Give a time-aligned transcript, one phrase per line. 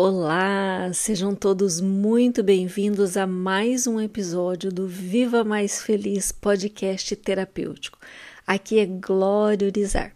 [0.00, 7.98] Olá, sejam todos muito bem-vindos a mais um episódio do Viva Mais Feliz podcast terapêutico.
[8.46, 10.14] Aqui é Glória Urizar.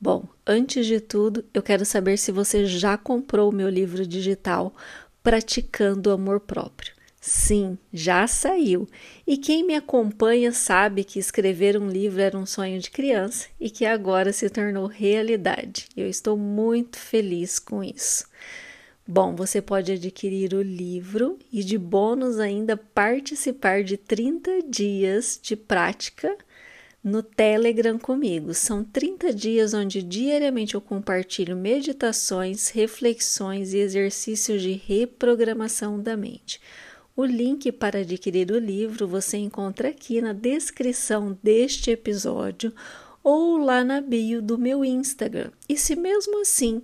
[0.00, 4.74] Bom, antes de tudo, eu quero saber se você já comprou o meu livro digital
[5.22, 6.94] Praticando o Amor Próprio.
[7.20, 8.88] Sim, já saiu.
[9.26, 13.68] E quem me acompanha sabe que escrever um livro era um sonho de criança e
[13.68, 15.86] que agora se tornou realidade.
[15.94, 18.24] Eu estou muito feliz com isso.
[19.10, 25.56] Bom, você pode adquirir o livro e, de bônus, ainda participar de 30 dias de
[25.56, 26.36] prática
[27.02, 28.52] no Telegram comigo.
[28.52, 36.60] São 30 dias onde diariamente eu compartilho meditações, reflexões e exercícios de reprogramação da mente.
[37.16, 42.74] O link para adquirir o livro você encontra aqui na descrição deste episódio
[43.24, 45.50] ou lá na bio do meu Instagram.
[45.66, 46.82] E se mesmo assim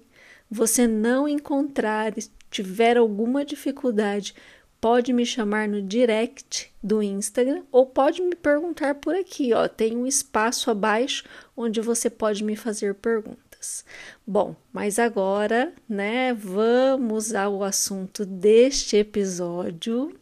[0.54, 2.14] você não encontrar,
[2.48, 4.36] tiver alguma dificuldade,
[4.80, 9.96] pode me chamar no direct do Instagram ou pode me perguntar por aqui, ó, tem
[9.96, 11.24] um espaço abaixo
[11.56, 13.84] onde você pode me fazer perguntas.
[14.24, 20.14] Bom, mas agora, né, vamos ao assunto deste episódio.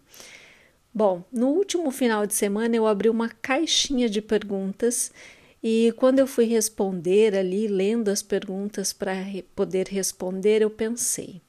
[0.95, 5.13] Bom, no último final de semana eu abri uma caixinha de perguntas
[5.63, 9.15] e quando eu fui responder ali, lendo as perguntas para
[9.55, 11.41] poder responder, eu pensei: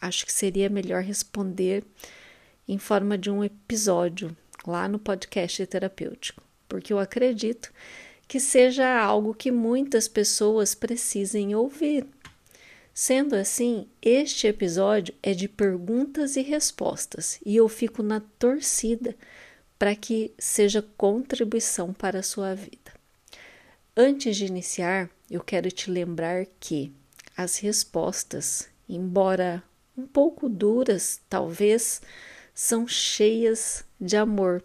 [0.00, 1.82] acho que seria melhor responder
[2.68, 7.72] em forma de um episódio lá no podcast terapêutico, porque eu acredito
[8.28, 12.06] que seja algo que muitas pessoas precisem ouvir.
[12.92, 19.16] Sendo assim, este episódio é de perguntas e respostas e eu fico na torcida
[19.78, 22.93] para que seja contribuição para a sua vida.
[23.96, 26.92] Antes de iniciar, eu quero te lembrar que
[27.36, 29.62] as respostas, embora
[29.96, 32.02] um pouco duras, talvez,
[32.52, 34.64] são cheias de amor.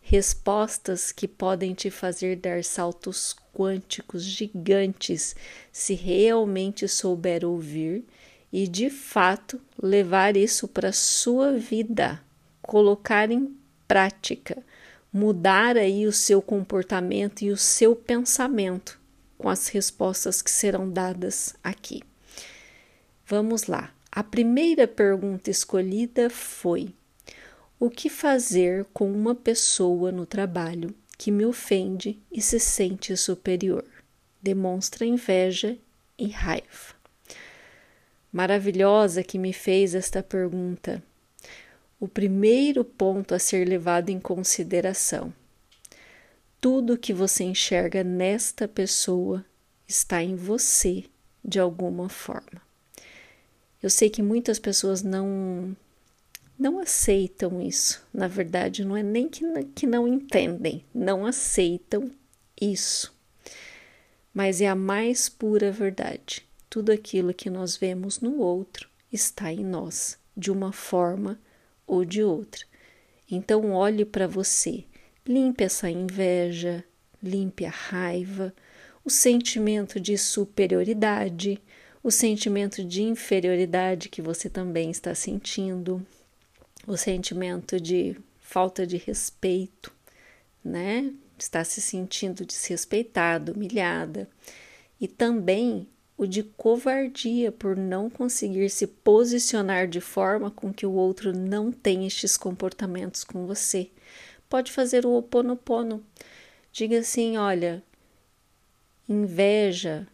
[0.00, 5.36] Respostas que podem te fazer dar saltos quânticos gigantes
[5.70, 8.02] se realmente souber ouvir
[8.50, 12.24] e de fato levar isso para sua vida,
[12.62, 13.54] colocar em
[13.86, 14.64] prática
[15.12, 18.98] mudar aí o seu comportamento e o seu pensamento
[19.36, 22.02] com as respostas que serão dadas aqui.
[23.26, 23.92] Vamos lá.
[24.10, 26.94] A primeira pergunta escolhida foi:
[27.78, 33.84] O que fazer com uma pessoa no trabalho que me ofende e se sente superior?
[34.40, 35.76] Demonstra inveja
[36.18, 36.94] e raiva.
[38.32, 41.02] Maravilhosa que me fez esta pergunta
[42.02, 45.32] o primeiro ponto a ser levado em consideração.
[46.60, 49.44] Tudo que você enxerga nesta pessoa
[49.86, 51.04] está em você
[51.44, 52.60] de alguma forma.
[53.80, 55.76] Eu sei que muitas pessoas não
[56.58, 58.04] não aceitam isso.
[58.12, 62.10] Na verdade, não é nem que, que não entendem, não aceitam
[62.60, 63.14] isso.
[64.34, 66.44] Mas é a mais pura verdade.
[66.68, 71.38] Tudo aquilo que nós vemos no outro está em nós, de uma forma
[71.86, 72.64] ou de outra.
[73.30, 74.84] Então, olhe para você,
[75.26, 76.84] limpe essa inveja,
[77.22, 78.54] limpe a raiva,
[79.04, 81.60] o sentimento de superioridade,
[82.02, 86.04] o sentimento de inferioridade que você também está sentindo,
[86.86, 89.92] o sentimento de falta de respeito,
[90.64, 91.12] né?
[91.38, 94.28] Está se sentindo desrespeitado, humilhada,
[95.00, 95.88] e também
[96.22, 101.72] o de covardia por não conseguir se posicionar de forma com que o outro não
[101.72, 103.90] tenha estes comportamentos com você.
[104.48, 106.00] Pode fazer o oponopono.
[106.70, 107.82] Diga assim: olha,
[109.08, 110.06] inveja,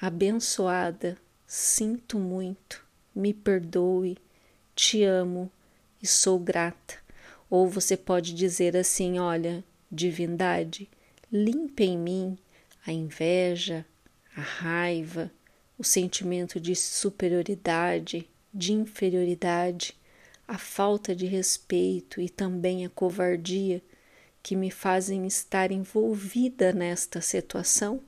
[0.00, 1.18] abençoada,
[1.48, 4.16] sinto muito, me perdoe,
[4.72, 5.50] te amo
[6.00, 6.94] e sou grata.
[7.50, 10.88] Ou você pode dizer assim: olha, divindade,
[11.32, 12.38] limpe em mim
[12.86, 13.84] a inveja,
[14.36, 15.28] a raiva,
[15.78, 19.96] o sentimento de superioridade, de inferioridade,
[20.48, 23.82] a falta de respeito e também a covardia
[24.42, 28.00] que me fazem estar envolvida nesta situação?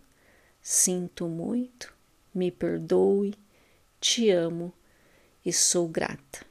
[0.62, 1.92] Sinto muito,
[2.34, 3.34] me perdoe,
[4.00, 4.72] te amo
[5.44, 6.46] e sou grata.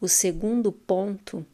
[0.00, 1.46] O segundo ponto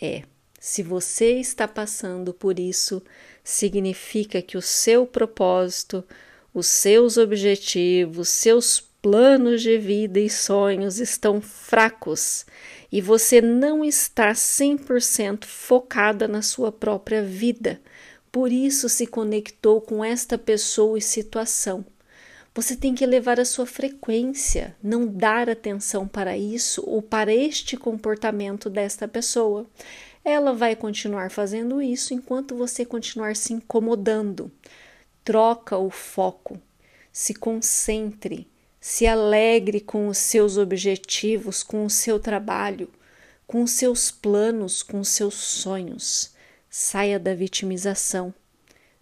[0.00, 0.22] é:
[0.58, 3.02] se você está passando por isso,
[3.42, 6.04] significa que o seu propósito,
[6.52, 12.44] os seus objetivos, seus planos de vida e sonhos estão fracos
[12.92, 17.80] e você não está 100% focada na sua própria vida.
[18.32, 21.84] Por isso se conectou com esta pessoa e situação.
[22.52, 27.76] Você tem que elevar a sua frequência, não dar atenção para isso ou para este
[27.76, 29.66] comportamento desta pessoa.
[30.24, 34.50] Ela vai continuar fazendo isso enquanto você continuar se incomodando.
[35.30, 36.60] Troca o foco,
[37.12, 38.48] se concentre,
[38.80, 42.90] se alegre com os seus objetivos, com o seu trabalho,
[43.46, 46.32] com os seus planos, com os seus sonhos.
[46.68, 48.34] Saia da vitimização.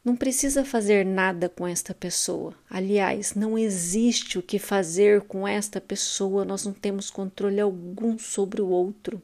[0.04, 2.54] Não precisa fazer nada com esta pessoa.
[2.68, 8.60] Aliás, não existe o que fazer com esta pessoa, nós não temos controle algum sobre
[8.60, 9.22] o outro.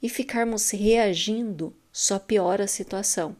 [0.00, 3.34] E ficarmos reagindo só piora a situação.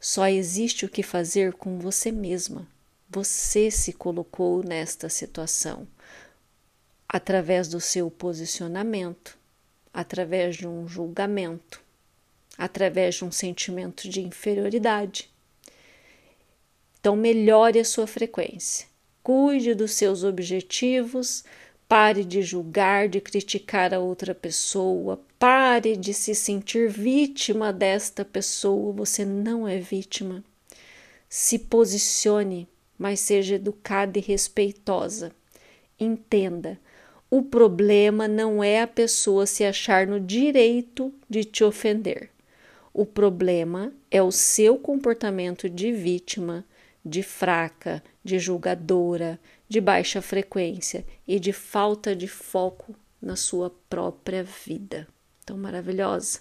[0.00, 2.66] Só existe o que fazer com você mesma.
[3.10, 5.88] Você se colocou nesta situação
[7.08, 9.38] através do seu posicionamento,
[9.92, 11.82] através de um julgamento,
[12.56, 15.30] através de um sentimento de inferioridade.
[17.00, 18.86] Então, melhore a sua frequência,
[19.22, 21.44] cuide dos seus objetivos,
[21.88, 28.92] pare de julgar, de criticar a outra pessoa, pare de se sentir vítima desta pessoa.
[28.92, 30.44] Você não é vítima.
[31.28, 32.68] Se posicione,
[32.98, 35.32] mas seja educada e respeitosa.
[35.98, 36.78] Entenda
[37.30, 42.30] o problema não é a pessoa se achar no direito de te ofender.
[42.90, 46.64] O problema é o seu comportamento de vítima,
[47.04, 49.38] de fraca, de julgadora,
[49.68, 55.06] de baixa frequência e de falta de foco na sua própria vida.
[55.44, 56.40] Tão maravilhosa.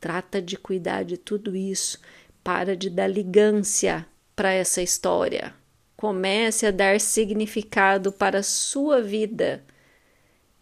[0.00, 1.98] Trata de cuidar de tudo isso.
[2.44, 5.54] Para de dar ligância para essa história.
[5.96, 9.64] Comece a dar significado para a sua vida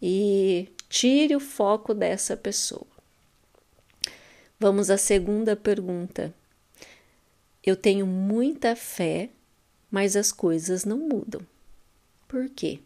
[0.01, 2.87] e tire o foco dessa pessoa.
[4.59, 6.33] Vamos à segunda pergunta.
[7.63, 9.29] Eu tenho muita fé,
[9.91, 11.41] mas as coisas não mudam.
[12.27, 12.79] Por quê?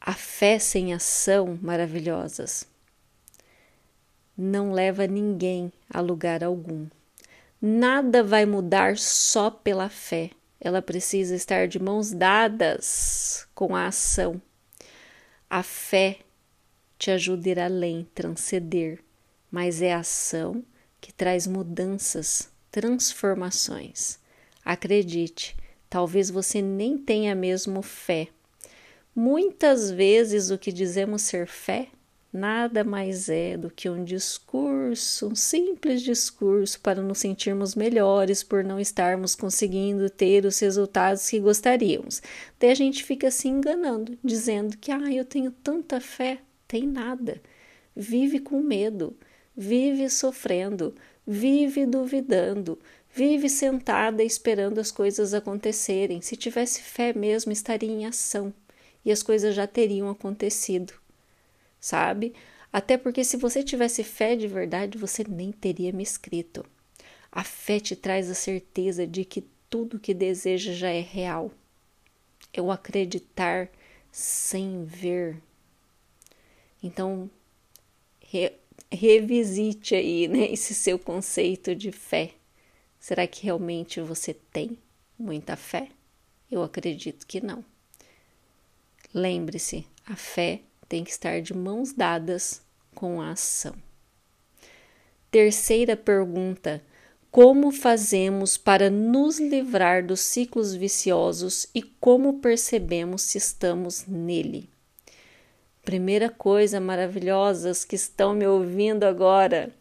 [0.00, 2.66] A fé sem ação maravilhosas
[4.36, 6.86] não leva ninguém a lugar algum.
[7.60, 10.30] Nada vai mudar só pela fé.
[10.60, 14.40] Ela precisa estar de mãos dadas com a ação.
[15.48, 16.18] A fé
[16.98, 19.02] te ajuda a ir além, transcender,
[19.50, 20.62] mas é a ação
[21.00, 24.18] que traz mudanças, transformações.
[24.64, 25.56] Acredite,
[25.88, 28.28] talvez você nem tenha mesmo fé.
[29.14, 31.88] Muitas vezes o que dizemos ser fé
[32.36, 38.62] nada mais é do que um discurso, um simples discurso para nos sentirmos melhores por
[38.62, 42.22] não estarmos conseguindo ter os resultados que gostaríamos.
[42.60, 46.38] Daí a gente fica se enganando, dizendo que ah, eu tenho tanta fé,
[46.68, 47.40] tem nada.
[47.94, 49.16] Vive com medo,
[49.56, 50.94] vive sofrendo,
[51.26, 52.78] vive duvidando,
[53.16, 56.20] vive sentada esperando as coisas acontecerem.
[56.20, 58.52] Se tivesse fé mesmo, estaria em ação
[59.04, 60.92] e as coisas já teriam acontecido
[61.86, 62.34] sabe?
[62.72, 66.64] Até porque se você tivesse fé de verdade, você nem teria me escrito.
[67.30, 71.50] A fé te traz a certeza de que tudo que deseja já é real.
[72.52, 73.68] É o acreditar
[74.10, 75.40] sem ver.
[76.82, 77.30] Então,
[78.20, 78.52] re,
[78.90, 82.32] revisite aí né, esse seu conceito de fé.
[83.06, 84.76] Será que realmente você tem
[85.16, 85.90] muita fé?
[86.50, 87.64] Eu acredito que não.
[89.14, 92.62] Lembre-se, a fé tem que estar de mãos dadas
[92.96, 93.76] com a ação.
[95.30, 96.82] Terceira pergunta:
[97.30, 104.68] como fazemos para nos livrar dos ciclos viciosos e como percebemos se estamos nele?
[105.84, 109.72] Primeira coisa, maravilhosas que estão me ouvindo agora,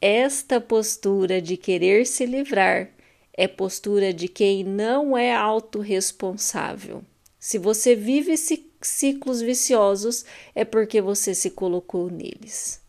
[0.00, 2.88] esta postura de querer se livrar
[3.34, 7.02] é postura de quem não é autorresponsável.
[7.38, 8.34] Se você vive
[8.82, 12.80] ciclos viciosos, é porque você se colocou neles.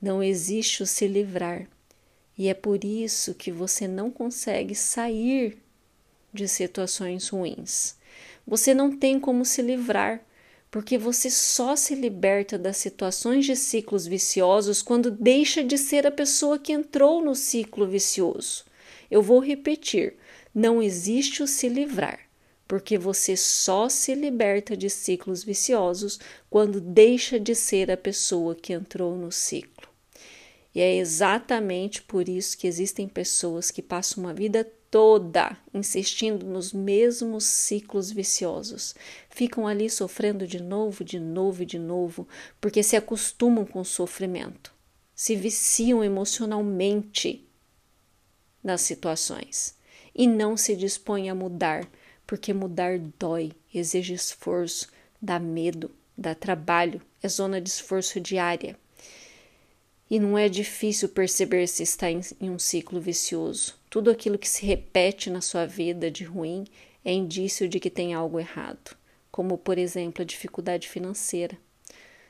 [0.00, 1.68] Não existe o se livrar.
[2.36, 5.58] E é por isso que você não consegue sair
[6.32, 7.96] de situações ruins.
[8.46, 10.20] Você não tem como se livrar,
[10.70, 16.10] porque você só se liberta das situações de ciclos viciosos quando deixa de ser a
[16.10, 18.64] pessoa que entrou no ciclo vicioso.
[19.10, 20.16] Eu vou repetir:
[20.54, 22.28] não existe o se livrar
[22.68, 26.20] porque você só se liberta de ciclos viciosos
[26.50, 29.88] quando deixa de ser a pessoa que entrou no ciclo.
[30.74, 36.72] E é exatamente por isso que existem pessoas que passam uma vida toda insistindo nos
[36.72, 38.94] mesmos ciclos viciosos.
[39.38, 42.26] Ficam ali sofrendo de novo, de novo e de novo,
[42.60, 44.74] porque se acostumam com o sofrimento,
[45.14, 47.48] se viciam emocionalmente
[48.60, 49.76] nas situações
[50.12, 51.88] e não se dispõem a mudar
[52.26, 54.88] porque mudar dói, exige esforço,
[55.22, 58.76] dá medo, dá trabalho, é zona de esforço diária.
[60.10, 63.76] E não é difícil perceber se está em, em um ciclo vicioso.
[63.88, 66.64] Tudo aquilo que se repete na sua vida de ruim
[67.04, 68.98] é indício de que tem algo errado,
[69.38, 71.56] como, por exemplo, a dificuldade financeira.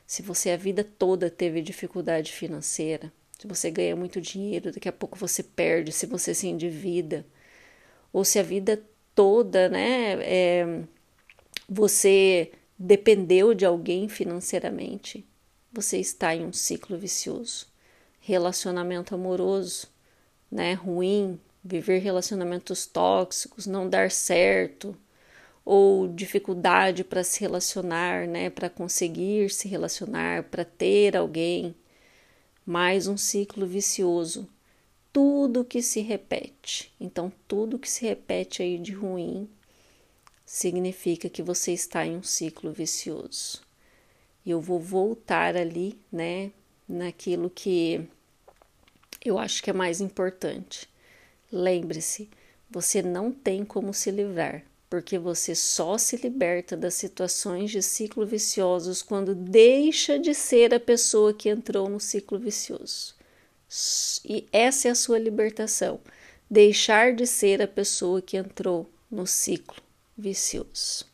[0.05, 4.91] Se você a vida toda teve dificuldade financeira, se você ganha muito dinheiro, daqui a
[4.91, 7.25] pouco você perde, se você se endivida,
[8.13, 8.79] ou se a vida
[9.15, 10.83] toda, né, é,
[11.67, 15.25] você dependeu de alguém financeiramente,
[15.73, 17.65] você está em um ciclo vicioso.
[18.19, 19.87] Relacionamento amoroso,
[20.51, 24.95] né, ruim, viver relacionamentos tóxicos, não dar certo,
[25.71, 31.75] ou dificuldade para se relacionar, né, para conseguir se relacionar, para ter alguém.
[32.65, 34.49] Mais um ciclo vicioso.
[35.13, 36.91] Tudo que se repete.
[36.99, 39.47] Então, tudo que se repete aí de ruim
[40.43, 43.61] significa que você está em um ciclo vicioso.
[44.43, 46.51] E eu vou voltar ali, né,
[46.87, 48.09] naquilo que
[49.23, 50.89] eu acho que é mais importante.
[51.51, 52.27] Lembre-se,
[52.71, 58.25] você não tem como se livrar, porque você só se liberta das situações de ciclo
[58.25, 63.13] viciosos quando deixa de ser a pessoa que entrou no ciclo vicioso.
[64.25, 65.99] E essa é a sua libertação,
[66.49, 69.81] deixar de ser a pessoa que entrou no ciclo
[70.17, 71.05] vicioso.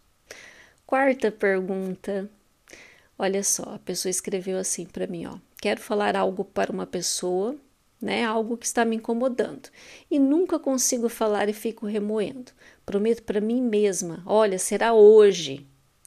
[0.86, 2.30] Quarta pergunta.
[3.18, 5.38] Olha só, a pessoa escreveu assim para mim, ó.
[5.58, 7.56] Quero falar algo para uma pessoa,
[8.02, 8.24] né?
[8.24, 9.70] Algo que está me incomodando
[10.12, 12.52] e nunca consigo falar e fico remoendo.
[12.86, 15.66] Prometo para mim mesma, olha, será hoje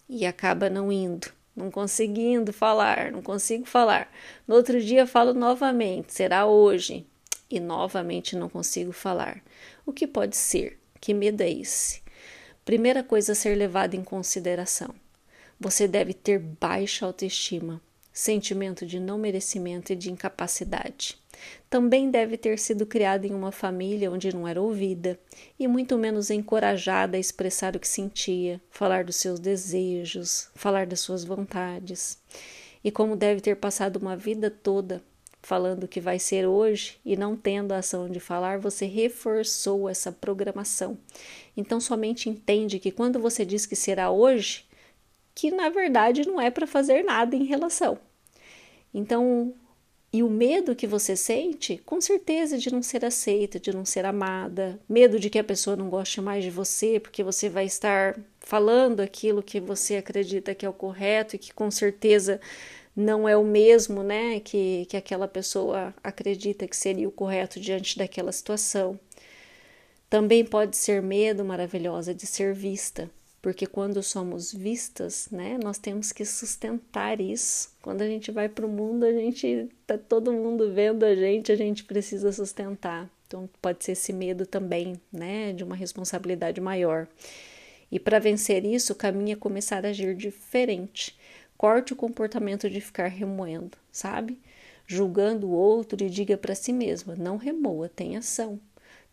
[0.09, 4.11] e acaba não indo, não conseguindo falar, não consigo falar.
[4.47, 7.05] No outro dia falo novamente, será hoje
[7.51, 9.43] e novamente não consigo falar.
[9.85, 10.79] O que pode ser?
[11.01, 12.01] Que medo é esse?
[12.65, 14.95] Primeira coisa a ser levada em consideração:
[15.59, 17.81] você deve ter baixa autoestima,
[18.13, 21.19] sentimento de não merecimento e de incapacidade.
[21.69, 25.19] Também deve ter sido criada em uma família onde não era ouvida
[25.59, 31.01] e muito menos encorajada a expressar o que sentia, falar dos seus desejos, falar das
[31.01, 32.19] suas vontades.
[32.83, 35.03] E como deve ter passado uma vida toda
[35.43, 40.11] falando que vai ser hoje e não tendo a ação de falar, você reforçou essa
[40.11, 40.99] programação.
[41.57, 44.67] Então somente entende que quando você diz que será hoje,
[45.35, 47.99] que na verdade não é para fazer nada em relação.
[48.93, 49.55] Então,
[50.11, 54.07] e o medo que você sente, com certeza, de não ser aceita, de não ser
[54.07, 58.19] amada, medo de que a pessoa não goste mais de você, porque você vai estar
[58.41, 62.41] falando aquilo que você acredita que é o correto e que com certeza
[62.97, 67.99] não é o mesmo, né, que, que aquela pessoa acredita que seria o correto diante
[67.99, 68.99] daquela situação.
[70.09, 76.11] Também pode ser medo maravilhosa de ser vista, porque quando somos vistas, né, nós temos
[76.11, 77.71] que sustentar isso.
[77.81, 81.53] Quando a gente vai para o mundo, a gente tá todo mundo vendo a gente,
[81.53, 83.09] a gente precisa sustentar.
[83.27, 87.07] Então pode ser esse medo também, né, de uma responsabilidade maior.
[87.91, 91.17] E para vencer isso, o caminho é começar a agir diferente.
[91.57, 94.39] Corte o comportamento de ficar remoendo, sabe?
[94.87, 98.61] Julgando o outro e diga para si mesma: não remoa, tem ação.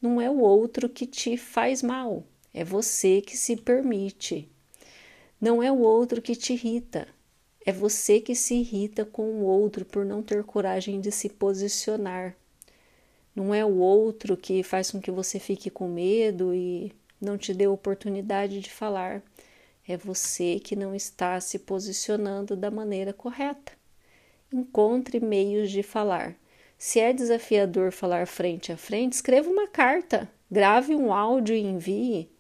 [0.01, 2.23] Não é o outro que te faz mal,
[2.55, 4.49] é você que se permite.
[5.41, 7.05] Não é o outro que te irrita,
[7.65, 12.33] é você que se irrita com o outro por não ter coragem de se posicionar.
[13.35, 17.53] Não é o outro que faz com que você fique com medo e não te
[17.53, 19.21] dê oportunidade de falar.
[19.85, 23.73] É você que não está se posicionando da maneira correta.
[24.53, 26.37] Encontre meios de falar.
[26.77, 32.34] Se é desafiador falar frente a frente, escreva uma carta, grave um áudio e envie.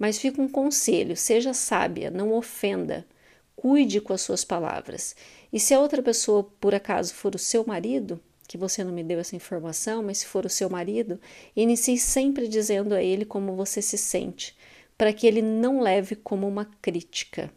[0.00, 3.06] Mas fica um conselho: seja sábia, não ofenda,
[3.54, 5.14] cuide com as suas palavras.
[5.52, 9.04] E se a outra pessoa, por acaso, for o seu marido, que você não me
[9.04, 11.20] deu essa informação, mas se for o seu marido,
[11.54, 14.56] inicie sempre dizendo a ele como você se sente,
[14.96, 17.52] para que ele não leve como uma crítica.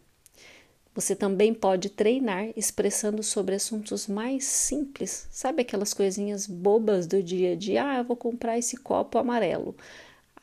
[0.94, 7.52] Você também pode treinar expressando sobre assuntos mais simples, sabe aquelas coisinhas bobas do dia
[7.52, 7.84] a dia?
[7.84, 9.74] Ah, eu vou comprar esse copo amarelo.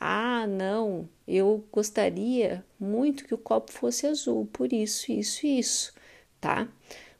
[0.04, 5.94] Ah, não, eu gostaria muito que o copo fosse azul, por isso, isso e isso,
[6.40, 6.68] tá?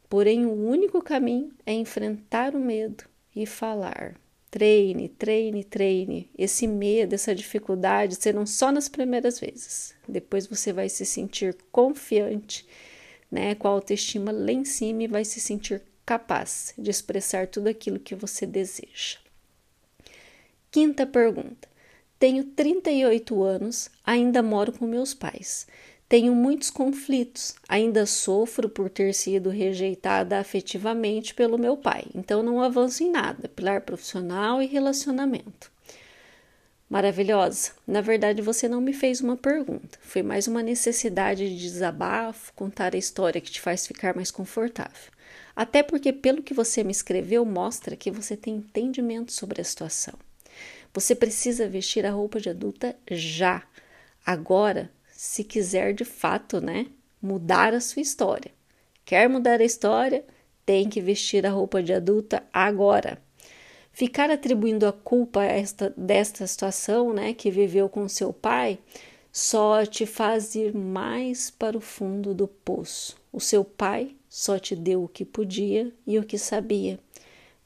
[0.09, 3.05] Porém, o único caminho é enfrentar o medo
[3.37, 4.17] e falar.
[4.51, 6.29] Treine, treine, treine.
[6.37, 9.95] Esse medo, essa dificuldade serão só nas primeiras vezes.
[10.09, 12.67] Depois você vai se sentir confiante,
[13.31, 17.69] né, com a autoestima lá em cima e vai se sentir capaz de expressar tudo
[17.69, 19.19] aquilo que você deseja.
[20.69, 21.71] Quinta pergunta:
[22.23, 25.67] Tenho 38 anos, ainda moro com meus pais.
[26.09, 32.63] Tenho muitos conflitos, ainda sofro por ter sido rejeitada afetivamente pelo meu pai, então não
[32.63, 35.69] avanço em nada, pilar profissional e relacionamento.
[36.89, 42.53] Maravilhosa, na verdade você não me fez uma pergunta, foi mais uma necessidade de desabafo,
[42.55, 45.11] contar a história que te faz ficar mais confortável.
[45.57, 50.15] Até porque, pelo que você me escreveu, mostra que você tem entendimento sobre a situação.
[50.95, 53.63] Você precisa vestir a roupa de adulta já,
[54.27, 56.87] agora, se quiser de fato, né,
[57.21, 58.51] mudar a sua história.
[59.03, 60.23] Quer mudar a história?
[60.67, 63.19] Tem que vestir a roupa de adulta agora.
[63.91, 68.79] Ficar atribuindo a culpa esta, desta situação, né, que viveu com seu pai,
[69.33, 73.17] só te faz ir mais para o fundo do poço.
[73.33, 76.99] O seu pai só te deu o que podia e o que sabia.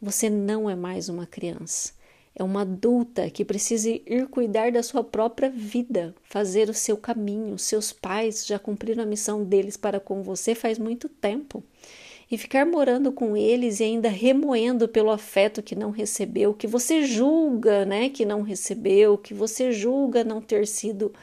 [0.00, 1.95] Você não é mais uma criança
[2.38, 7.58] é uma adulta que precisa ir cuidar da sua própria vida, fazer o seu caminho.
[7.58, 11.64] Seus pais já cumpriram a missão deles para com você faz muito tempo.
[12.30, 17.06] E ficar morando com eles e ainda remoendo pelo afeto que não recebeu, que você
[17.06, 21.14] julga, né, que não recebeu, que você julga não ter sido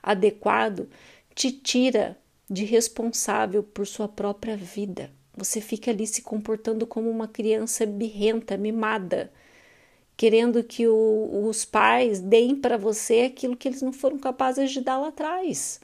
[0.00, 0.88] adequado,
[1.34, 2.16] te tira
[2.48, 5.10] de responsável por sua própria vida.
[5.36, 9.32] Você fica ali se comportando como uma criança birrenta, mimada
[10.20, 14.82] querendo que o, os pais deem para você aquilo que eles não foram capazes de
[14.82, 15.80] dar lá atrás.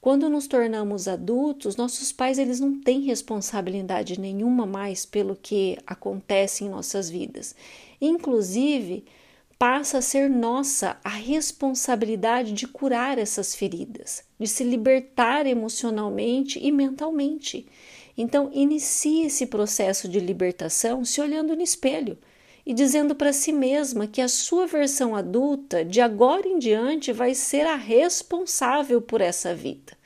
[0.00, 6.64] Quando nos tornamos adultos, nossos pais eles não têm responsabilidade nenhuma mais pelo que acontece
[6.64, 7.54] em nossas vidas.
[8.00, 9.04] Inclusive,
[9.58, 16.72] passa a ser nossa a responsabilidade de curar essas feridas, de se libertar emocionalmente e
[16.72, 17.66] mentalmente.
[18.16, 22.16] Então, inicie esse processo de libertação se olhando no espelho
[22.64, 27.34] e dizendo para si mesma que a sua versão adulta, de agora em diante, vai
[27.34, 29.96] ser a responsável por essa vida.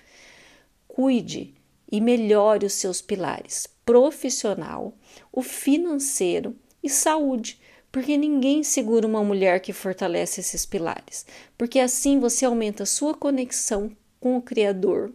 [0.88, 1.54] Cuide
[1.90, 4.92] e melhore os seus pilares profissional,
[5.32, 7.60] o financeiro e saúde,
[7.92, 11.24] porque ninguém segura uma mulher que fortalece esses pilares,
[11.56, 15.12] porque assim você aumenta a sua conexão com o Criador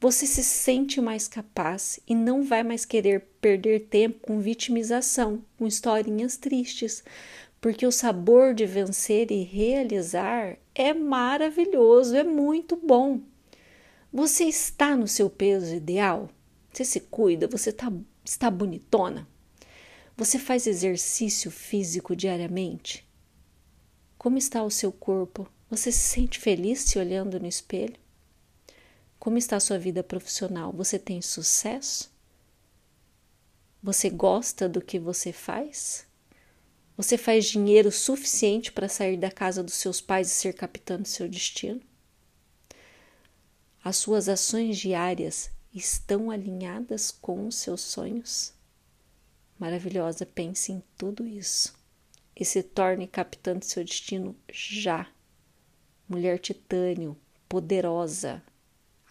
[0.00, 5.66] você se sente mais capaz e não vai mais querer perder tempo com vitimização, com
[5.66, 7.02] historinhas tristes,
[7.60, 13.20] porque o sabor de vencer e realizar é maravilhoso, é muito bom.
[14.12, 16.30] Você está no seu peso ideal?
[16.72, 17.48] Você se cuida?
[17.48, 17.92] Você tá,
[18.24, 19.26] está bonitona?
[20.16, 23.04] Você faz exercício físico diariamente?
[24.16, 25.48] Como está o seu corpo?
[25.68, 28.07] Você se sente feliz se olhando no espelho?
[29.18, 30.72] Como está a sua vida profissional?
[30.72, 32.10] Você tem sucesso?
[33.82, 36.06] Você gosta do que você faz?
[36.96, 41.08] Você faz dinheiro suficiente para sair da casa dos seus pais e ser capitão do
[41.08, 41.80] seu destino?
[43.82, 48.52] As suas ações diárias estão alinhadas com os seus sonhos?
[49.58, 51.78] Maravilhosa, pense em tudo isso
[52.38, 55.08] e se torne capitã do seu destino já.
[56.08, 57.16] Mulher titânio,
[57.48, 58.42] poderosa,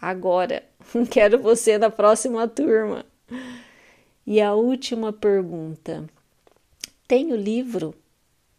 [0.02, 0.64] agora.
[1.10, 3.06] Quero você na próxima turma.
[4.26, 6.08] E a última pergunta:
[7.08, 7.96] tem o livro,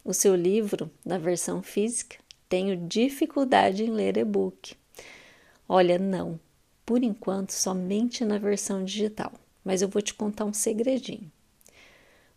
[0.04, 2.16] o seu livro na versão física?
[2.48, 4.74] Tenho dificuldade em ler e-book.
[5.68, 6.40] Olha, não.
[6.86, 9.32] Por enquanto, somente na versão digital.
[9.62, 11.30] Mas eu vou te contar um segredinho.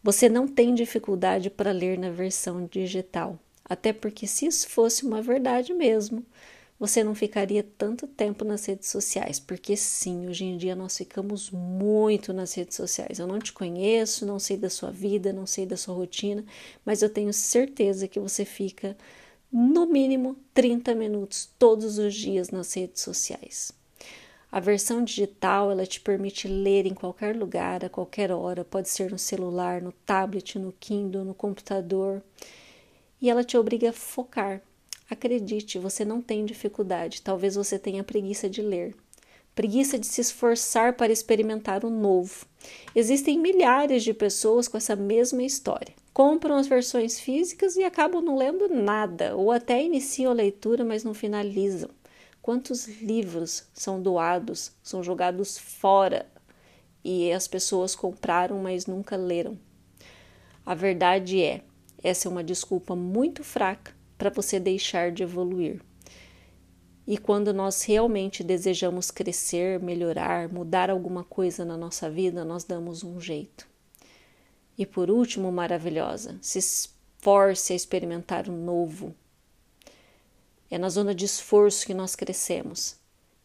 [0.04, 5.22] Você não tem dificuldade para ler na versão digital, até porque se isso fosse uma
[5.22, 6.26] verdade mesmo,
[6.82, 11.52] você não ficaria tanto tempo nas redes sociais, porque sim, hoje em dia nós ficamos
[11.52, 13.20] muito nas redes sociais.
[13.20, 16.44] Eu não te conheço, não sei da sua vida, não sei da sua rotina,
[16.84, 18.98] mas eu tenho certeza que você fica
[19.54, 23.72] no mínimo 30 minutos todos os dias nas redes sociais.
[24.52, 29.12] A versão digital, ela te permite ler em qualquer lugar, a qualquer hora, pode ser
[29.12, 32.24] no celular, no tablet, no Kindle, no computador,
[33.22, 34.64] e ela te obriga a focar,
[35.12, 38.96] Acredite, você não tem dificuldade, talvez você tenha preguiça de ler,
[39.54, 42.46] preguiça de se esforçar para experimentar o novo.
[42.96, 45.94] Existem milhares de pessoas com essa mesma história.
[46.14, 51.04] Compram as versões físicas e acabam não lendo nada, ou até iniciam a leitura, mas
[51.04, 51.90] não finalizam.
[52.42, 56.26] Quantos livros são doados, são jogados fora
[57.04, 59.60] e as pessoas compraram, mas nunca leram?
[60.66, 61.64] A verdade é,
[62.02, 65.82] essa é uma desculpa muito fraca para você deixar de evoluir.
[67.08, 73.04] E quando nós realmente desejamos crescer, melhorar, mudar alguma coisa na nossa vida, nós damos
[73.04, 73.68] um jeito.
[74.78, 79.16] E por último, maravilhosa, se esforce a experimentar o novo.
[80.70, 82.98] É na zona de esforço que nós crescemos.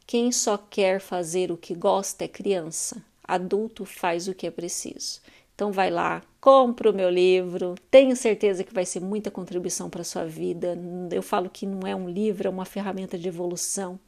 [0.07, 3.03] Quem só quer fazer o que gosta é criança.
[3.25, 5.23] Adulto faz o que é preciso.
[5.57, 10.03] Então vai lá, compra o meu livro, tenho certeza que vai ser muita contribuição para
[10.03, 10.79] a sua vida.
[11.11, 13.99] Eu falo que não é um livro, é uma ferramenta de evolução.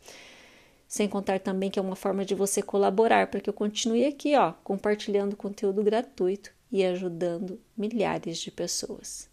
[0.87, 4.37] Sem contar também que é uma forma de você colaborar, para que eu continue aqui,
[4.37, 9.31] ó, compartilhando conteúdo gratuito e ajudando milhares de pessoas.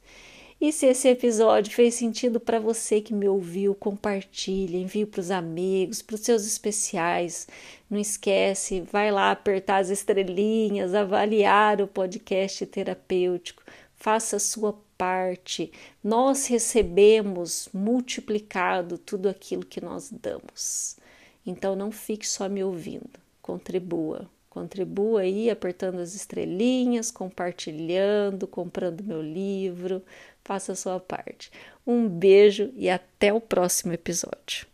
[0.60, 5.30] E se esse episódio fez sentido para você que me ouviu, compartilhe, envie para os
[5.30, 7.48] amigos, para os seus especiais.
[7.89, 13.63] Não esquece, vai lá apertar as estrelinhas, avaliar o podcast terapêutico.
[13.96, 15.72] Faça a sua parte.
[16.04, 20.98] Nós recebemos multiplicado tudo aquilo que nós damos.
[21.46, 24.30] Então não fique só me ouvindo, contribua.
[24.50, 30.02] Contribua aí apertando as estrelinhas, compartilhando, comprando meu livro,
[30.46, 31.52] faça a sua parte.
[31.86, 34.68] Um beijo e até o próximo episódio.